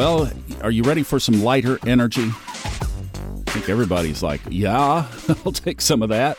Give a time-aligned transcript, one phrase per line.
[0.00, 2.24] Well, are you ready for some lighter energy?
[2.24, 5.06] I think everybody's like, yeah,
[5.44, 6.38] I'll take some of that.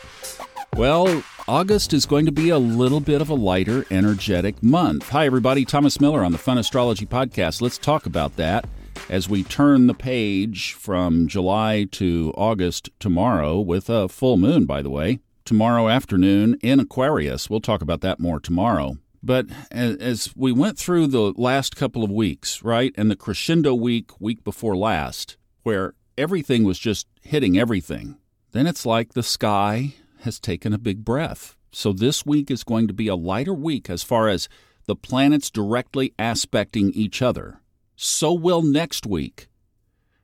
[0.74, 5.10] Well, August is going to be a little bit of a lighter, energetic month.
[5.10, 5.64] Hi, everybody.
[5.64, 7.62] Thomas Miller on the Fun Astrology Podcast.
[7.62, 8.68] Let's talk about that
[9.08, 14.82] as we turn the page from July to August tomorrow with a full moon, by
[14.82, 15.20] the way.
[15.44, 17.48] Tomorrow afternoon in Aquarius.
[17.48, 18.96] We'll talk about that more tomorrow.
[19.22, 24.20] But as we went through the last couple of weeks, right, and the crescendo week,
[24.20, 28.16] week before last, where everything was just hitting everything,
[28.50, 31.56] then it's like the sky has taken a big breath.
[31.70, 34.48] So this week is going to be a lighter week as far as
[34.86, 37.60] the planets directly aspecting each other.
[37.94, 39.48] So will next week.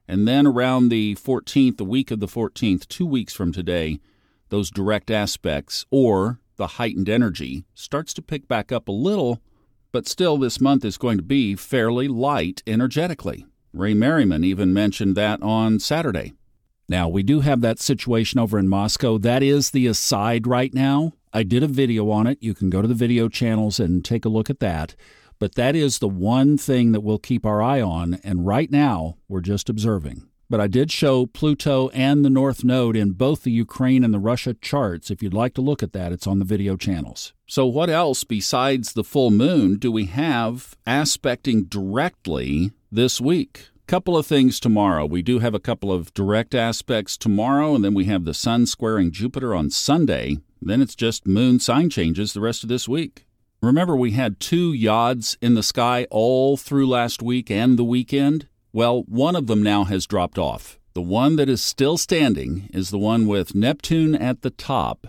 [0.09, 4.01] And then around the 14th, the week of the 14th, two weeks from today,
[4.49, 9.41] those direct aspects or the heightened energy starts to pick back up a little,
[9.93, 13.47] but still this month is going to be fairly light energetically.
[13.73, 16.35] Ray Merriman even mentioned that on Saturday.
[16.89, 19.19] Now, we do have that situation over in Moscow.
[19.19, 21.13] That is the aside right now.
[21.33, 22.39] I did a video on it.
[22.41, 24.95] You can go to the video channels and take a look at that.
[25.39, 28.19] But that is the one thing that we'll keep our eye on.
[28.25, 30.28] And right now, we're just observing.
[30.51, 34.19] But I did show Pluto and the North Node in both the Ukraine and the
[34.19, 35.11] Russia charts.
[35.11, 37.35] If you'd like to look at that, it's on the video channels.
[37.47, 43.67] So, what else besides the full moon do we have aspecting directly this week?
[43.87, 45.05] Couple of things tomorrow.
[45.05, 48.67] We do have a couple of direct aspects tomorrow, and then we have the Sun
[48.67, 50.39] squaring Jupiter on Sunday.
[50.63, 53.27] Then it's just moon sign changes the rest of this week.
[53.61, 58.48] Remember, we had two yods in the sky all through last week and the weekend?
[58.73, 60.79] Well, one of them now has dropped off.
[60.95, 65.07] The one that is still standing is the one with Neptune at the top,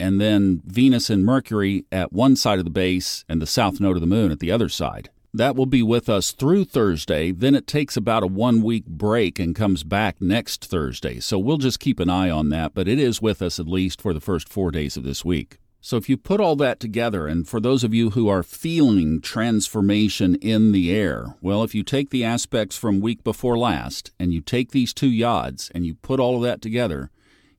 [0.00, 3.96] and then Venus and Mercury at one side of the base and the south node
[3.96, 5.10] of the moon at the other side.
[5.32, 7.30] That will be with us through Thursday.
[7.30, 11.20] Then it takes about a one week break and comes back next Thursday.
[11.20, 14.00] So we'll just keep an eye on that, but it is with us at least
[14.00, 15.58] for the first four days of this week.
[15.86, 19.20] So, if you put all that together, and for those of you who are feeling
[19.20, 24.32] transformation in the air, well, if you take the aspects from week before last and
[24.34, 27.12] you take these two yods and you put all of that together,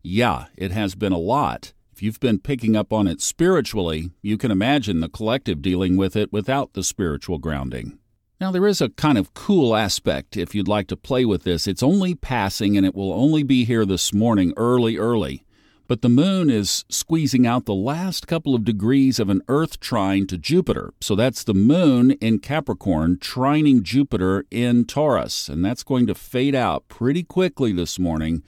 [0.04, 1.72] yeah, it has been a lot.
[1.94, 6.18] If you've been picking up on it spiritually, you can imagine the collective dealing with
[6.18, 7.98] it without the spiritual grounding.
[8.42, 11.66] Now, there is a kind of cool aspect if you'd like to play with this.
[11.66, 15.46] It's only passing and it will only be here this morning, early, early.
[15.88, 20.28] But the moon is squeezing out the last couple of degrees of an Earth trine
[20.28, 20.94] to Jupiter.
[21.00, 25.48] So that's the moon in Capricorn trining Jupiter in Taurus.
[25.48, 28.44] And that's going to fade out pretty quickly this morning.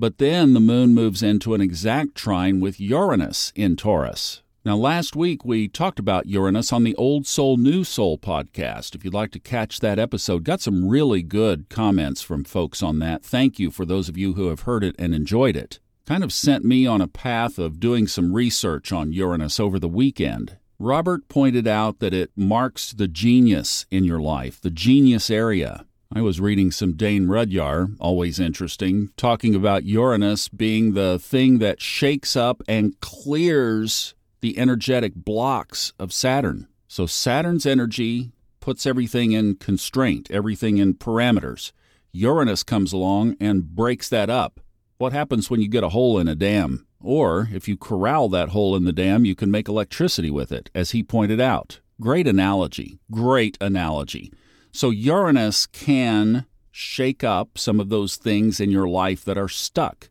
[0.00, 4.42] But then the moon moves into an exact trine with Uranus in Taurus.
[4.64, 8.96] Now, last week we talked about Uranus on the Old Soul, New Soul podcast.
[8.96, 12.98] If you'd like to catch that episode, got some really good comments from folks on
[12.98, 13.22] that.
[13.22, 15.78] Thank you for those of you who have heard it and enjoyed it
[16.10, 19.86] kind of sent me on a path of doing some research on Uranus over the
[19.86, 20.56] weekend.
[20.76, 25.86] Robert pointed out that it marks the genius in your life, the genius area.
[26.12, 31.80] I was reading some Dane Rudhyar, always interesting, talking about Uranus being the thing that
[31.80, 36.66] shakes up and clears the energetic blocks of Saturn.
[36.88, 41.70] So Saturn's energy puts everything in constraint, everything in parameters.
[42.10, 44.58] Uranus comes along and breaks that up.
[45.00, 46.86] What happens when you get a hole in a dam?
[47.00, 50.68] Or, if you corral that hole in the dam, you can make electricity with it,
[50.74, 51.80] as he pointed out.
[51.98, 52.98] Great analogy.
[53.10, 54.30] Great analogy.
[54.72, 60.10] So, Uranus can shake up some of those things in your life that are stuck.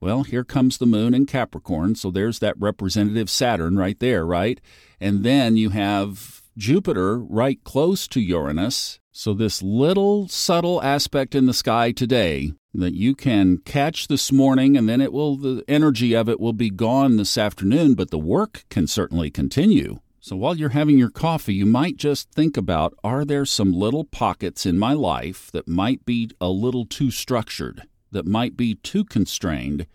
[0.00, 4.60] Well, here comes the moon in Capricorn, so there's that representative Saturn right there, right?
[5.00, 9.00] And then you have Jupiter right close to Uranus.
[9.10, 14.76] So, this little subtle aspect in the sky today that you can catch this morning
[14.76, 18.18] and then it will the energy of it will be gone this afternoon but the
[18.18, 22.92] work can certainly continue so while you're having your coffee you might just think about
[23.04, 27.84] are there some little pockets in my life that might be a little too structured
[28.10, 29.86] that might be too constrained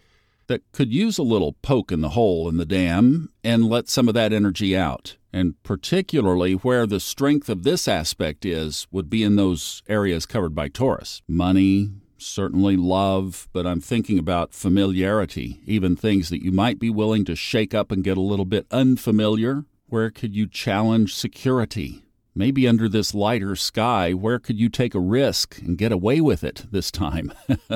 [0.48, 4.08] that could use a little poke in the hole in the dam and let some
[4.08, 9.24] of that energy out and particularly where the strength of this aspect is would be
[9.24, 11.90] in those areas covered by Taurus money
[12.22, 17.36] certainly love, but I'm thinking about familiarity, even things that you might be willing to
[17.36, 19.66] shake up and get a little bit unfamiliar.
[19.88, 22.06] Where could you challenge security?
[22.36, 26.44] Maybe under this lighter sky, where could you take a risk and get away with
[26.44, 27.34] it this time?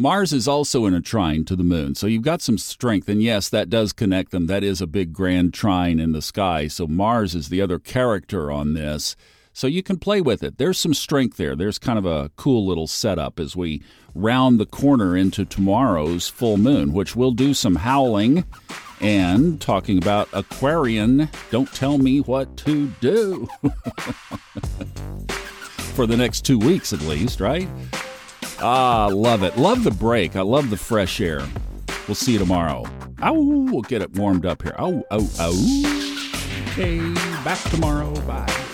[0.00, 3.06] Mars is also in a trine to the moon, so you've got some strength.
[3.06, 4.46] And yes, that does connect them.
[4.46, 6.68] That is a big grand trine in the sky.
[6.68, 9.14] So Mars is the other character on this.
[9.52, 10.56] So you can play with it.
[10.56, 11.54] There's some strength there.
[11.54, 13.82] There's kind of a cool little setup as we
[14.14, 18.44] round the corner into tomorrow's full moon, which will do some howling
[19.02, 21.28] and talking about Aquarian.
[21.50, 23.46] Don't tell me what to do.
[25.92, 27.68] For the next two weeks at least, right?
[28.62, 29.56] Ah, love it.
[29.56, 30.36] Love the break.
[30.36, 31.46] I love the fresh air.
[32.06, 32.84] We'll see you tomorrow.
[33.22, 34.74] Oh, we'll get it warmed up here.
[34.78, 36.70] Oh, oh, oh.
[36.72, 36.98] Okay,
[37.44, 38.12] back tomorrow.
[38.22, 38.69] Bye.